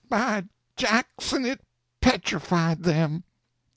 _"By 0.09 0.45
Jackson, 0.77 1.45
it 1.45 1.61
petrified 2.01 2.81
them! 2.81 3.23